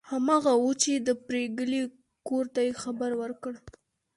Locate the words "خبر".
2.83-3.11